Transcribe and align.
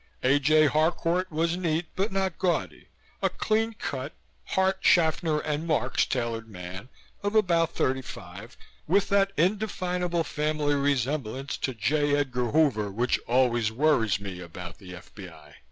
A. 0.23 0.39
J. 0.39 0.65
Harcourt 0.65 1.31
was 1.31 1.55
neat 1.55 1.85
but 1.95 2.11
not 2.11 2.39
gaudy: 2.39 2.87
a 3.21 3.29
clean 3.29 3.73
cut, 3.75 4.13
Hart, 4.45 4.79
Shaffner 4.81 5.37
and 5.41 5.67
Marx 5.67 6.07
tailored 6.07 6.47
man 6.49 6.89
of 7.21 7.35
about 7.35 7.75
thirty 7.75 8.01
five, 8.01 8.57
with 8.87 9.09
that 9.09 9.31
indefinable 9.37 10.23
family 10.23 10.73
resemblance 10.73 11.55
to 11.57 11.75
J. 11.75 12.15
Edgar 12.15 12.45
Hoover 12.49 12.89
which 12.89 13.19
always 13.27 13.71
worries 13.71 14.19
me 14.19 14.39
about 14.39 14.79
the 14.79 14.95
F.B.I. 14.95 15.53